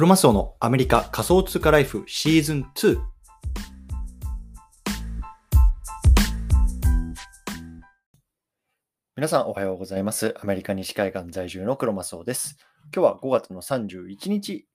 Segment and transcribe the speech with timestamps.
[0.00, 2.98] クロマスオのアメリカ仮想通貨ライフシーズン2。
[9.14, 10.34] 皆さんおはようございます。
[10.40, 12.56] アメリカ西海岸在住のクロマスオです。
[12.96, 14.66] 今日は5月の31日、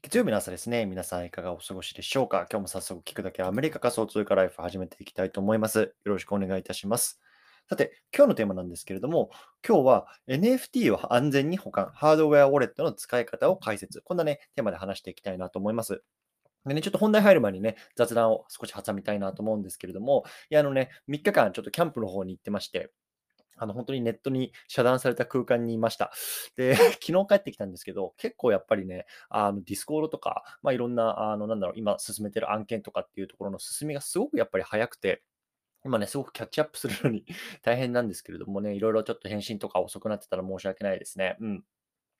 [0.00, 0.86] 月曜日の朝ですね。
[0.86, 2.46] 皆さんいかがお過ごしでしょうか？
[2.50, 5.80] 今日も早速聞くだけアメリカ仮想通貨ライフ始めていきたいと思います。
[6.06, 7.20] よろしくお願いいたします。
[7.68, 9.28] さて、今日のテーマなんですけれども、
[9.66, 16.04] 今日は NFT を安全に保管、ハードウェアウォレットの使い方を解説、こんなね、テーマで話していきたいなと思います。
[16.64, 22.92] でね、ちょっと本題入る前にね、雑談を少し挟みたいなと思うんですけれども、いや、あのね、3日間ちょっとキャンプの方に行ってまして、
[23.56, 26.12] あの、本当にネットに遮断された空間にいました。
[26.56, 35.24] で、 昨日帰ってきたんですけど、結構やっぱりね、あの、ディスコードとか、まあ、いろんな、あの、なんだろう、今進めてる案件とかっていうところの進みがすごくやっぱり早くて、
[35.86, 37.24] 今ね、すごくキャッチアップするのに
[37.62, 41.36] 大変なんですけれどもね、いろいろちょっと返信とか遅くなってたら申し訳ないですね。
[41.40, 41.64] うん。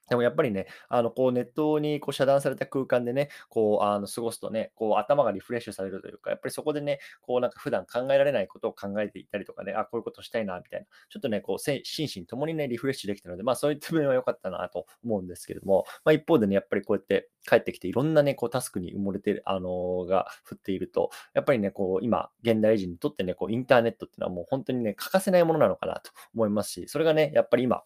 [0.08, 11.82] でもやっぱりね、あの、こうネットにこう遮断された空間でね、こう、あの、過ごすとね、こう頭がリフレッシュされるというか、やっぱりそこでね、こうなんか普段考えられないことを考えていたりとかね、あ、こういうことしたいな、みたいな、ちょっとね、こう、心
[12.14, 27.82] 身ともにね、リフレッシュできたので、まあそういった面は良かったなと思うんですけれども、まあ一方でね、やっぱりこうやって帰ってきていろんなね、こうタスクに埋もれてる、あのーが降っていると、やっぱりね、こう今、現代人にとってね、こうインターネットっていうのはもう本当にね、欠かせないものなのかなと思いますし、それがね、やっぱり今、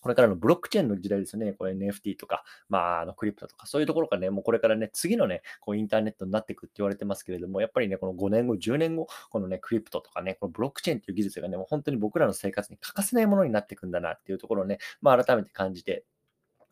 [0.00, 1.52] これからのブロックチェーンの時代ですよね。
[1.52, 16.04] これ NFT とか、まあ、あのクリプトとか、そういうところからね、もうこれからね、次のね、こうインターネットになっていくって言われてますけれども、やっぱりね、この5年後、10年後、このね、クリプトとかね、このブロックチェーンっていう技術がね、もう本当に僕らの生活に欠かせないものになっていくんだなっていうところをね、まあ、改めて感じて、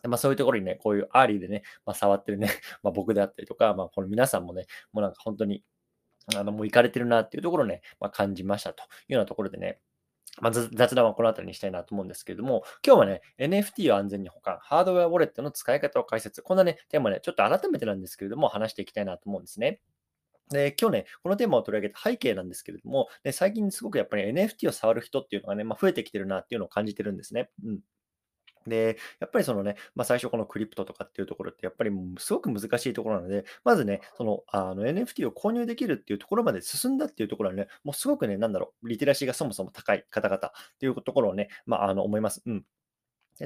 [0.07, 2.48] まあ、そういうところにね、こういう early でね、まあ、触ってるね、
[2.83, 5.65] まあ、僕であったりとか、まあ、この皆さんもね、もうなんか本当に、
[6.37, 9.81] あの、もうイカれてるなっていうところをね、まあ、感じましたというようなところでね、
[10.41, 19.80] まあ、雑談はこの辺りにしたいなと思うんですけれども、今日はね、NFT を安全に保管、ハードウェアウォレットの使い方を解説、こんなね、テーマね、ちょっと改めてなんですけれども、話していきたいなと思うんですね。
[20.51, 27.51] で、今日ね、このテーマを取り上げた背景なんですけれども、ね、最近すごくやっぱり NFT を触る人っていうのがね、まあ、増えてきてるなっていうのを感じてるんですね。
[27.64, 27.80] うん。
[28.68, 42.42] で、やっぱりそのね、まあ、最初このクリプトとかっていうところってやっぱりすごく難しいところなので、まずね、そのあの NFT を購入できるっていうところまで進んだっていうところはね、もうすごくね、なんだろう、リテラシーがそもそも高い方々っていうところをね、まあ、あの思います。
[42.46, 42.64] うん。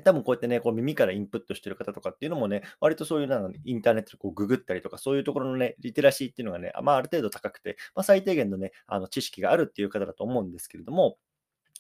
[0.00, 11.18] 多分こうやってね、こう耳からインプットしてる方とかっていうのもね、割とそういうなんインターネットでこうググったりとか、そういうところのね、リテラシーっていうのがね、まあ、ある程度高くて、まあ、最低限のね、あの知識があるっていう方だと思うんですけれども、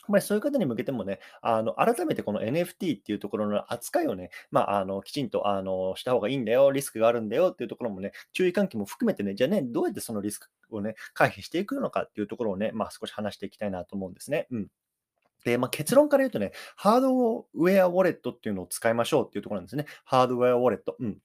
[0.02, 14.48] やっぱりそういう方に向けてもね、あの改めてこの NFT っていうところの扱いをね、まあ、あのきちんとあのした方がいいんだよ、リスクがあるんだよっていうところもね、注意喚起も含めてね、じゃあね、どうやってそのリスクをね、回避していくのかっていうところをね、まあ、少し話していきたいなと思うんですね。
[14.50, 14.68] うん。
[15.44, 19.86] で、まあ、結論から言うとね、ハードウェアウォレットっていうのを使いましょうっていうところなんですね。
[20.04, 20.96] ハードウェアウォレット。
[20.98, 21.18] うん。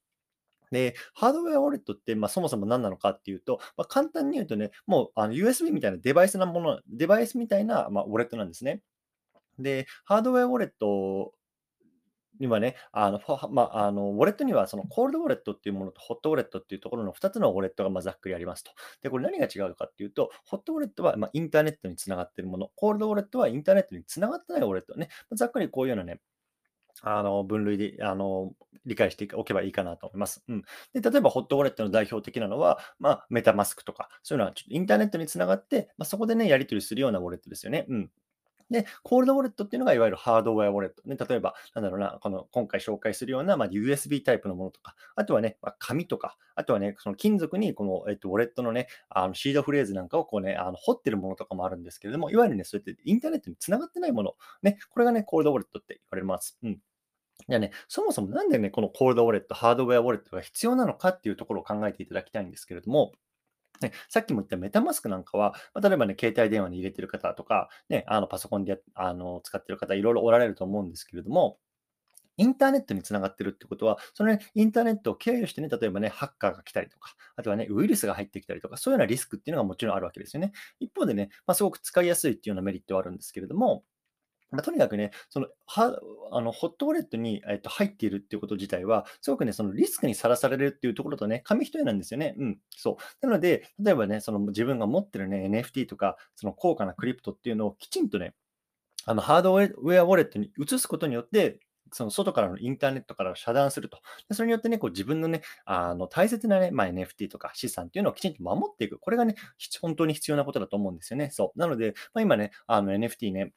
[0.72, 8.82] で、ハードウェアウォレットって、まあ、そもそも何なのかっていうと、まあ、簡単に言うとね、もうあの USB みたいなデバイスなもの、デバイスみたいな、まあ、ウォレットなんですね。
[9.60, 11.34] で、ハードウェアウォレット
[12.40, 13.20] にはね、あの、
[13.52, 18.72] まあ、あの、ウォレットにはそのコールドウォレットっていうものとホットウォレットっていうところの2つのウォレットがまあざっくりありますと。
[19.02, 25.10] で、これ何が違うかっていうと、ホットウォレットはまあインターネットにつながっているもの、コールドウォレットはインターネットにつながってないウォレットね。
[25.34, 26.20] ざっくりこういうようなね、
[27.04, 28.54] あの分類であの
[28.86, 30.44] 理解しておけばいいかなと思います。
[30.48, 30.64] うん、
[30.94, 37.86] で例えば、ホットウォレットの代表的なのは、まあ、メタマスクとか、そういうのはちょっとインターネットにつながって、まあ、そこでね、やり取りするようなウォレットですよね。
[37.90, 38.10] うん
[38.70, 41.02] で、コールドウォレットっていうのがいわゆるハードウェアウォレット。
[41.06, 54.34] ね、例えば、なんだろうな、この今回紹介するような、まあ、USB タイプのものとか、あとはね、まあ、紙とか、あとはね、その金属にこの、えっと、ウォレットのね、あのシードフレーズなんかをこうね、あの掘ってるものとかもあるんですけれども、いわゆるね、そうやってインターネットにつながってないもの、
[54.64, 56.58] ね、これがね、コールドウォレットって言われます。
[56.64, 56.80] うん。
[57.48, 63.14] じゃあね、そもそもなんでね、このコールドウォレット、ハードウェアウォレットが必要なのかっていうところを考えていただきたいんですけれども、
[63.82, 71.60] ね、さっきも言ったメタマスクなんかは、まあ、例えばね、携帯電話に入れてる方とか、ね、あのパソコンであの使ってる方、いろいろおられると思うんですけれども、
[72.38, 80.52] インターネットにつながってるってことは、そのね、インターネットを経由してね、例えばね、ハッカーが来たりとか、あとはね、ウイルスが入ってきたりとか、そういうようなリスクっていうのがもちろんあるわけですよね。
[80.80, 83.84] 一方でね、まあ、すごく使いやすいっていうようなメリットはあるんですけれども、
[84.52, 86.00] まあ、とにかくね、そのは
[86.32, 92.36] あのホットウォレットに、えっと、入っているっていうこと自体は、すごくね、そのリスクにさらされるっていうところとね、紙一重なんですよね。
[92.38, 93.26] うん、そう。
[93.26, 98.34] なので、例えばね、その自分が持ってるね、NFT とか、その高価なクリプトっていうのをきちんとね、
[99.06, 101.60] あのハードウェアウォレットに移すことによって、
[101.94, 104.00] その外からのインターネットから遮断すると。
[104.28, 109.00] でそれによってね、こう自分のね、あの大切なね、まあ、NFT とか資産っていうのをきちんと守っていく。
[109.00, 109.36] これがね、
[109.82, 111.30] 本当に必要なことだと思うんですよね。
[111.32, 111.60] そう。
[111.60, 113.54] なので、まあ、今ね、あの NFT ね、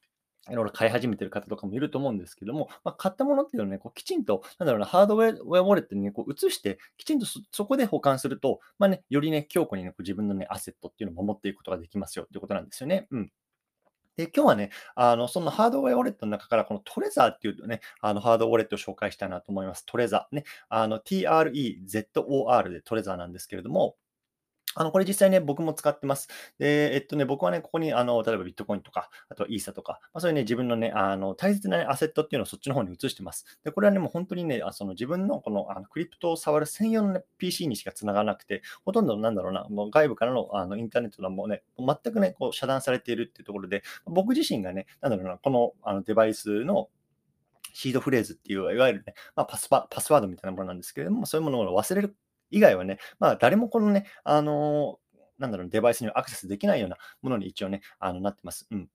[0.51, 13.07] いろいろ買い始めてる方とかもいると思うんですけども、まあ、買ったものっていうのはね、こうきちんと、なんだろうな、ハードウェアウォレットにね、こう移して、きちんとそそこで保管すると、まあね、よりね、強固にね、こう自分のね、アセットっていうのを守っていくことができますよっていうことなんですよね。
[13.11, 13.33] うん。
[14.17, 19.87] で、今日はね、あの、そのハードウェアウォレットの中から、このトレザーっていうね、あの、ハードウォレットを紹介したいなと思います。
[19.87, 20.45] トレザーね。
[20.69, 23.97] あの、TREZOR でトレザーなんですけれども、
[24.77, 26.29] あの、これ実際ね、僕も使ってます。
[26.59, 33.45] で、えっとね、僕はね、ここに、あの、例えばビットコインとか、あとイーサとか、まあ、そういうね、自分のね、あの、大切な、ね、アセットっていうのをそっちの方に移してます。
[33.65, 46.89] で、これはね、もう本当にね、あその自分のこの、あの、クリプトを触る専用の、ね、PC にしか繋がらなくて、ほとんどなんだろうな、もう外部からのあのインターネットがもうね、全くね、こう遮断されているっていうところで、僕自身がね、なんだろうな、このあのデバイスの
[47.73, 52.17] シードフレーズっていう、いわゆるね、まあ、パスパパスワードみたいなものなんですけれども、そういうものを忘れる
[52.51, 54.99] 以外はね、まあ、誰もこのね、あの
[55.39, 58.67] なんだろう、デバイスにアクセスできないようなものに一応ね、あのなってます。
[58.71, 58.89] うん。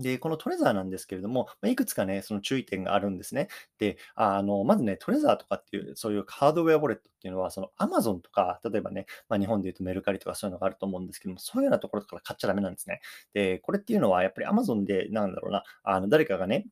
[0.00, 3.48] で、このトレザーなんですけれども、まいくつかね、その注意点があるんですね。
[3.78, 13.00] で、あの、まずね、トレザーとかっていう、そういうハードウェアウォレットっていうのは、その Amazon とか、例えばね、まあ、日本で言うとメルカリとかそういうのがあると思うんですけども、そういうようなところから買っちゃダメなんですね。
[13.34, 16.66] で、これっていうのは、やっぱり Amazon で、なんだろうな、あの誰かがね、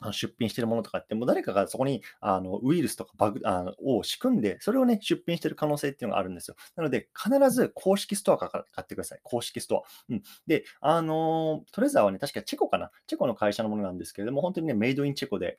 [0.00, 6.56] あの出品してるものとかって、もう誰かがそこにあのウイルスとかバグあのを仕組んで、それをね、出品してる可能性っていうのがあるんですよ。
[6.76, 9.20] なので、必ず公式ストアから買ってください。
[9.22, 9.82] 公式ストア。
[10.08, 10.22] うん。
[10.46, 12.90] で、あのトレザーはね、確かチェコかな。
[13.06, 15.58] チェコの会社のものなんですけれども、本当にね、メイドインチェコで、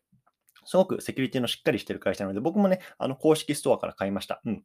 [0.66, 4.42] すごくセキュリティのしっかりしてる会社なので、僕もね、あの公式ストアから買いました。
[4.46, 4.64] うん。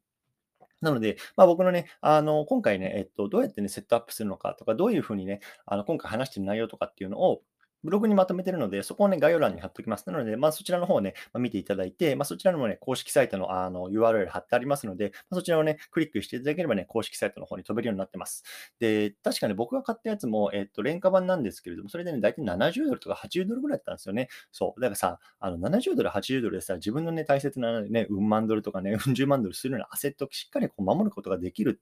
[0.80, 7.42] なので、まあ、僕のね、あの、今回ね、えっと、どうやってね、セットアップするのかとか、どういうふうにね、あの、今回話してる内容とかっていうのを、
[7.82, 10.06] ブログにまとめてるので、そこをね、概要欄に貼っておきます。
[10.10, 18.44] なので、まあ、そちらの方をね、まあ、見ていただいて、まあ、そちらのもね、公式サイトのあの URL 貼ってありますので、まあ、そちらをね、クリックしていただければね、公式サイトの方に飛べるようになってます。
[18.78, 24.28] で、確かね、僕が買ったやつも、えっと、廉価版なんですけれども、それでね、大体70ドルとか80ドルぐらいだったんですよね。
[24.52, 24.80] そう。
[24.80, 31.80] だからさ、あの70ドル、80ドルでさ、自分のね、大切なね、うん万ドルとかね、うん十万ドルするようなアセットをしっかりこう守ることができる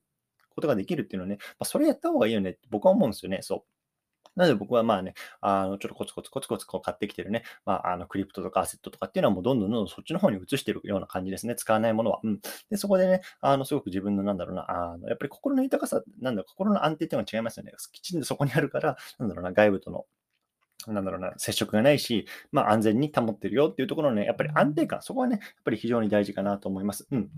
[0.50, 3.38] ことができるっていうのはね、まあ、それやった方がいいよねって僕は思うんですよね。
[3.42, 3.77] そう。
[4.38, 11.56] なので僕はまあね、あの、ちょっとコツコツコツコツこう買ってきてるね、まあ、あの、クリプトとかアセットとかっていうのはもうどんどんどんどんそっちの方に移してるような感じですね。
[11.56, 12.20] 使わないものは。
[12.22, 12.40] うん。
[12.70, 17.72] で、そこでね、あの、すごく自分のなんだろうな、あの、やっぱり心の豊かさ、なんだろう、心の安定っていうのは違いますよね。
[17.92, 20.06] きちんとそこにあるから、なんだろうな、外部との
[20.86, 27.06] なんだろうな、接触がないし、まあ安全に保ってるよっていうところのね、やっぱり安定感、そこはね、やっぱり非常に大事かなと思います。
[27.10, 27.28] うん。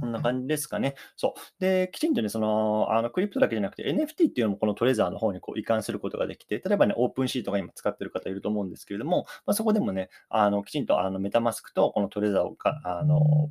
[0.00, 0.94] こんな感じですかね。
[1.16, 1.60] そう。
[1.60, 13.50] で、きちんとね、その、あの、クリプトだけじゃなくて NFT っていうのもこのトレザーの方にこう移管することができて、例えばね、オープンシートが今使ってる方いると思うんですけれども、まあ、そこでもね、あの、きちんとあのメタマスクとこのトレザーをか、あの、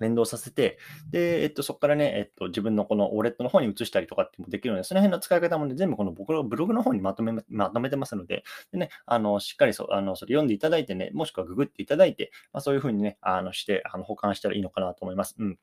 [0.00, 0.78] 連動させて、
[1.10, 15.34] で、えっと、そこからね、えっと、自分のこのウォレットの方に移したりとかってもできるので、その辺の使い方もね、全部この僕のブログの方にまとめ、まとめてますので、でね、あの、しっかりそあのそれ読んでいただいてね、もしくはググっていただいて、まあ、そういうふうにね、あのして、あの保管したらいいのかなと思います。
[15.38, 15.58] うん。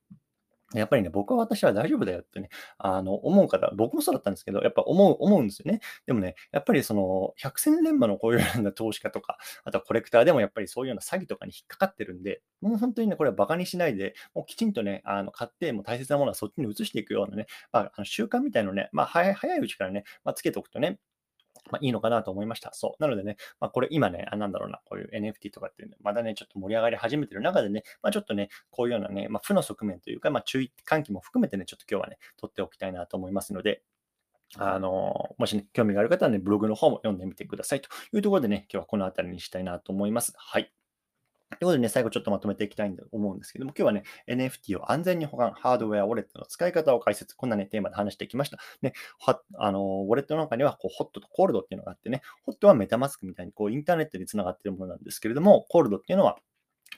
[0.73, 5.79] やっぱりね、僕は私は大丈夫だよってね、あの、思う方、僕もそうだったんですけど、やっぱ思う、思うんですよね。
[6.05, 20.99] でもね、やっぱりその、百戦錬磨のこういうような投資家とか、あとはコレクターでもやっぱりそういうような詐欺とかに引っかかってるんで、もう本当にね、これはバカにしないで、もうきちんとね、あの、買って、もう大切なものはそっちに移していくようなね、まあ、あの習慣みたいのね、まあ、早い、早いうちからね、まあ、つけておくとね、
[21.71, 22.71] まあ、いいのかなと思いました。
[22.73, 23.01] そう。
[23.01, 33.83] なのでね、まあ、これ今ね、あなんだろうな、こういう NFT とかっていうの、まだね、ちょっと盛り上がり始めてる中でね、まあ、ちょっとね、こういうようなね、まあ、負の側面というか、まあ、注意喚起も含めてね、ちょっと今日はね、取っておきたいなと思いますので、
[34.57, 40.33] あの、もしね、興味がある方はね、ブログの方も読んでみてくださいというところでね、今日はこの辺りにしたいなと思います。
[40.37, 40.71] はい。
[41.59, 48.57] ということでね、最後ちょっとまとめていきたいと思うんですけども、今日はね、NFT を安全に保管、ハードウェア、ウォレットの使い方を解説、こんなね、テーマで話してきました。
[48.81, 48.93] ね、
[49.57, 56.37] あのウォレットの中にはこうホットとコールドっていうのがあってね、ホットはメタマスクみたいにこうインターネットにつながっているものなんですけれども、コールドっていうのは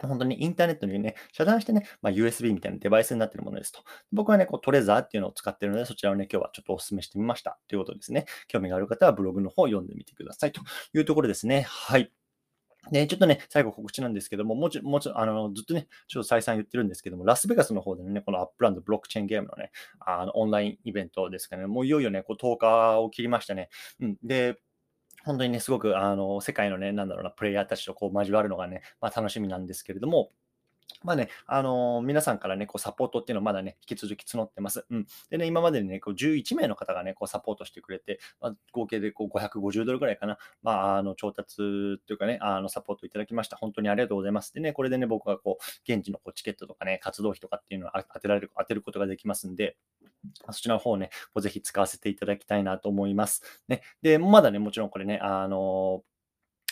[0.01, 3.81] 本当にインターネットにね、遮断してね、まあ、USB みたいなデバイスになっているものですと。
[4.12, 8.25] 僕はね、こうトレザーっていうのを使っているので、そちらをね、今日はちょっとお勧めしてみましたということですね。
[8.47, 10.62] 興味がある方はブログの方を読んでみてくださいと
[10.93, 11.62] いうところですね。
[11.62, 12.12] はい。
[12.92, 23.70] で、ちょっとね、最後告知なんですけども、もちろん、もちろん、あの、ずっとね、ちょっと再三言ってるんですけども、ラスベガスの方でね、このアップランドブロックチェーンゲームのね、あの、オンラインイベントですかね、もういよいよね、こう10日を切りましたね。
[24.00, 24.18] うん。
[24.24, 24.58] で、
[25.25, 30.32] 本当にね、すごく、あの、世界のね、なんだろうな、プレイヤーたちとこう交わるのがね、まあ、楽しみなんですけれども、
[31.04, 34.86] まあね、あの、皆さんからね、こうサポートっていうのをまだね、引き続き募ってます。
[34.89, 35.06] うん。
[35.30, 41.62] でね、今までにね、こう11名の方がね、こうサポートしてくれて、まあ、合計でこう550ドルぐらいかな、まあ、あの、調達
[42.00, 43.56] っていうかね、あの、サポートいただきました。
[43.56, 44.54] 本当にありがとうございます。
[44.54, 49.77] でね、これでね、僕がこう、現地のこうチケットとかね、活動費とかっていうのを当てられる、当てることができますんで、
[50.50, 53.44] そちらの方ね、ぜひ使わせていただきたいなと思います。
[53.68, 53.82] ね。
[54.01, 56.04] で、まだね、もちろんこれね、あの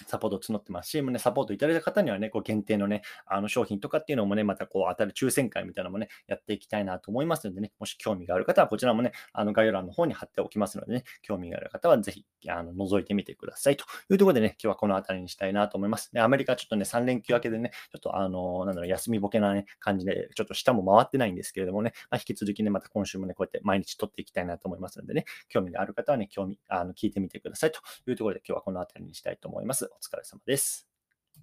[0.08, 16.10] サポート募ってますし、ね、サポートいただいた方にはね、こう限定のね、あの商品とかっていうのもね、またこう当たる抽選会みたいなのもね、やっていきたいなと思いますのでね、もし興味がある方はこちらもね、あの概要欄の方に貼っておきますのでね、興味がある方はぜひあの覗いてみてくださいというところでね、今日はこの辺りにしたいなと思います。
[16.14, 29.93] ね、アメリカちょっとね、3連休明けでね、ちょっとあの、なんだろう、休みぼけなね、感じで、ちょっと下も回ってないんですけれどもね、まあ、引き続きね、また今週もね、こうやって毎日撮っていきたいなと思いますのでね、興味がある方はね、興味、あの聞いてみてくださいというところで今日はこの辺りにしたいと思います。
[29.94, 30.93] お疲れ様です。